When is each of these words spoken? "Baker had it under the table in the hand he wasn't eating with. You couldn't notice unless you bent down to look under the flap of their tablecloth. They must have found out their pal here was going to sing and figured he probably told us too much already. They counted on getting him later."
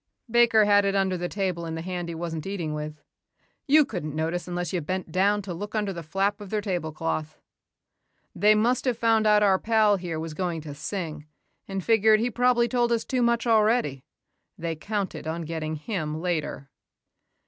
"Baker 0.31 0.65
had 0.65 0.83
it 0.83 0.95
under 0.95 1.15
the 1.15 1.29
table 1.29 1.63
in 1.67 1.75
the 1.75 1.83
hand 1.83 2.09
he 2.09 2.15
wasn't 2.15 2.47
eating 2.47 2.73
with. 2.73 3.03
You 3.67 3.85
couldn't 3.85 4.15
notice 4.15 4.47
unless 4.47 4.73
you 4.73 4.81
bent 4.81 5.11
down 5.11 5.43
to 5.43 5.53
look 5.53 5.75
under 5.75 5.93
the 5.93 6.01
flap 6.01 6.41
of 6.41 6.49
their 6.49 6.59
tablecloth. 6.59 7.37
They 8.33 8.55
must 8.55 8.85
have 8.85 8.97
found 8.97 9.27
out 9.27 9.41
their 9.41 9.59
pal 9.59 9.97
here 9.97 10.19
was 10.19 10.33
going 10.33 10.61
to 10.61 10.73
sing 10.73 11.27
and 11.67 11.83
figured 11.85 12.19
he 12.19 12.31
probably 12.31 12.67
told 12.67 12.91
us 12.91 13.05
too 13.05 13.21
much 13.21 13.45
already. 13.45 14.03
They 14.57 14.75
counted 14.75 15.27
on 15.27 15.43
getting 15.43 15.75
him 15.75 16.19
later." 16.19 16.71